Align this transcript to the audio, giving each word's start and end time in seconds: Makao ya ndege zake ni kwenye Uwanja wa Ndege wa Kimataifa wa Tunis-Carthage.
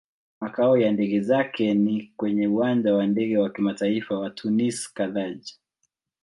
Makao 0.41 0.77
ya 0.77 0.91
ndege 0.91 1.21
zake 1.21 1.73
ni 1.73 2.13
kwenye 2.17 2.47
Uwanja 2.47 2.93
wa 2.95 3.07
Ndege 3.07 3.37
wa 3.37 3.49
Kimataifa 3.49 4.19
wa 4.19 4.29
Tunis-Carthage. 4.29 5.53